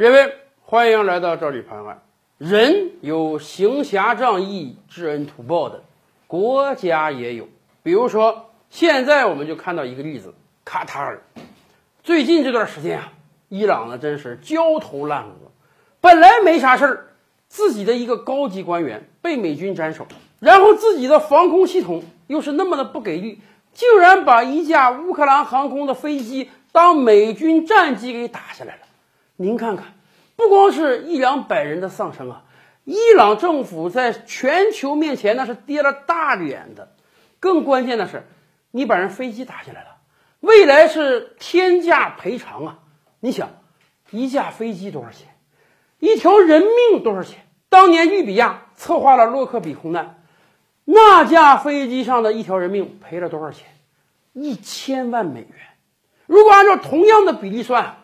[0.00, 2.00] 各位，欢迎来到这里盘案。
[2.38, 5.82] 人有行侠仗义、知恩图报的，
[6.26, 7.46] 国家也有。
[7.82, 10.32] 比如说，现在我们就看到一个例子：
[10.64, 11.20] 卡塔尔。
[12.02, 13.12] 最近这段时间啊，
[13.50, 15.34] 伊朗呢真是焦头烂额。
[16.00, 17.06] 本来没啥事儿，
[17.48, 20.06] 自己的一个高级官员被美军斩首，
[20.38, 23.42] 然后自己的防空系统又是那么的不给力，
[23.74, 28.80] 竟然把一架乌克兰航空的飞机当美军战机给打下来了。
[29.42, 29.86] 您看看，
[30.40, 32.44] 不光是一两百人的丧生啊，
[32.84, 36.94] 伊朗政府在全球面前那是跌了大脸的。
[37.40, 38.26] 更关键的是，
[38.70, 39.98] 你把人飞机打下来了，
[40.40, 42.78] 未来是天价赔偿啊！
[43.20, 43.50] 你想，
[44.10, 45.28] 一架飞机多少钱？
[45.98, 47.46] 一条人命多少钱？
[47.68, 50.22] 当年利比亚策划了洛克比空难，
[50.86, 53.68] 那架飞机上的一条人命赔了多少钱？
[54.32, 55.50] 一千万美元。
[56.24, 57.96] 如果按照同样的比例算。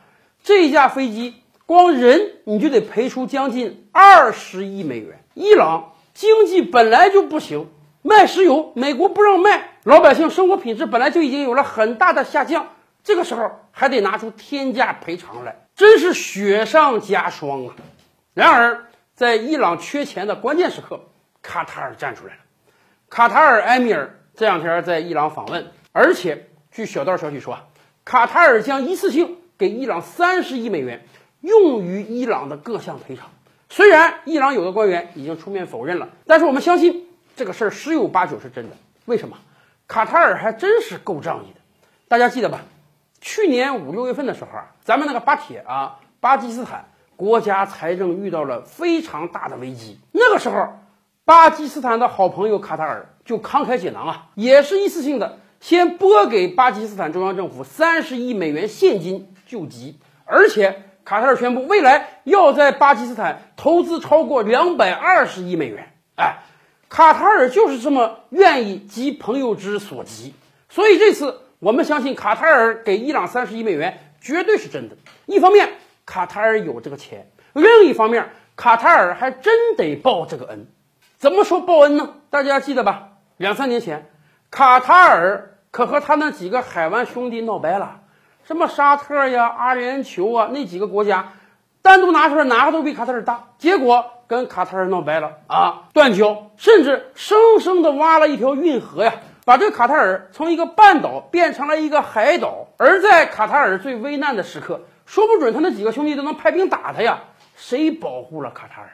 [0.42, 5.24] 这架飞机光人你就得赔出将近二十亿美元。
[5.34, 7.68] 伊朗经济本来就不行，
[8.02, 12.68] 卖石油美国不让卖，老百姓生活品质本来就已经有了很大的下降，
[13.02, 17.74] 这个时候还得拿出天价赔偿来，真是雪上加霜啊！
[18.32, 21.00] 然而，在伊朗缺钱的关键时刻，
[21.42, 22.40] 卡塔尔站出来了。
[23.10, 27.64] 卡塔尔埃米尔这两天在伊朗访问，而且据小道消息说啊，
[28.04, 29.38] 卡塔尔将一次性。
[29.58, 31.06] 给伊朗三十亿美元，
[31.46, 33.28] 用于伊朗的各项赔偿。
[33.70, 38.76] 虽然伊朗有的官员已经出面否认了，但是我们相信这个事儿十有八九是真的。
[39.04, 39.36] 为什么？
[39.86, 41.60] 卡塔尔还真是够仗义的。
[42.08, 42.62] 大家记得吧？
[43.20, 49.98] 去年五六月份的时候啊，咱们那个巴铁啊，巴基斯坦国家财政遇到了非常大的危机。
[50.10, 50.68] 那个时候，
[51.24, 59.32] 巴基斯坦的好朋友卡塔尔就慷慨解囊啊，也是一次性的，先拨给巴基斯坦中央政府三十亿美元现金。
[59.46, 65.92] 救急，而且卡塔尔宣布未来要在巴基斯坦投资超过两百二十亿美元。
[66.16, 66.38] 哎，
[66.88, 70.34] 卡塔尔就是这么愿意急朋友之所急，
[70.68, 74.96] 所以这次我们相信卡塔尔给伊朗三十亿美元绝对是真的。
[75.26, 75.74] 一方面，
[76.04, 77.20] 卡塔尔有这个钱；
[77.52, 80.66] 另一方面，卡塔尔还真得报这个恩。
[81.18, 82.14] 怎么说报恩呢？
[82.30, 83.10] 大家记得吧？
[83.36, 84.10] 两三年前，
[84.50, 88.00] 卡塔尔可和他那几个海湾兄弟闹掰了。
[88.46, 91.32] 什么沙特呀、阿联酋啊，那几个国家
[91.82, 93.48] 单独拿出来，哪个都比卡塔尔大。
[93.58, 99.14] 结果跟卡塔尔闹掰了啊，断交，甚至生生的挖了一条运河呀，
[99.44, 102.68] 把这个卡塔尔从一个半岛变成了一个海岛。
[102.76, 107.24] 而在卡塔尔最危难的时刻，说不准他那几个兄弟都能派兵打他呀。
[107.56, 108.90] 谁保护了卡塔尔？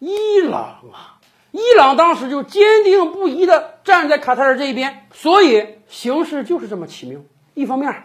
[0.00, 0.62] 伊朗
[0.92, 1.20] 啊！
[1.52, 5.06] 伊朗当时就坚定不移的站在卡塔尔这一边。
[5.12, 7.20] 所以形势就是这么奇妙。
[7.54, 8.02] 一方面。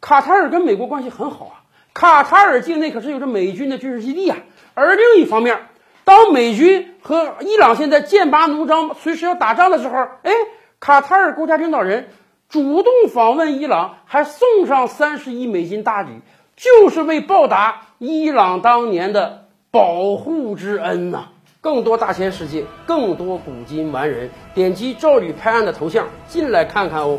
[0.00, 1.54] 卡塔尔跟美国关系很好啊，
[1.92, 4.38] 卡塔尔境内可是有着美军的军事基地啊。
[4.74, 5.66] 而另一方面，
[6.04, 10.32] 当美军和伊朗现在剑拔弩张，随时要打仗的时候，哎，
[10.78, 12.10] 卡塔尔国家领导人
[12.48, 16.20] 主动访问伊朗，还送上三十亿美金大礼，
[16.56, 21.30] 就是为报答伊朗当年的保护之恩呐。
[21.60, 27.18] 更多大千世界，更多古今完人，点击赵宇拍案的头像进来看看哦。